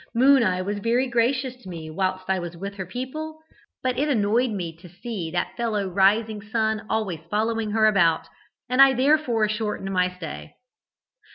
[0.15, 3.37] Moon eye was very gracious to me whilst I was with her people,
[3.83, 8.27] but it annoyed me to see that fellow 'Rising Sun' always following her about,
[8.67, 10.55] and I therefore shortened my stay.